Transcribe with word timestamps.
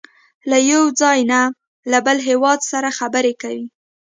له 0.49 0.57
یو 0.71 0.83
ځای 1.01 1.19
نه 1.31 1.41
له 1.91 1.99
بل 2.05 2.17
هېواد 2.29 2.59
سره 2.71 2.89
خبرې 2.99 3.33
کوي. 3.41 3.65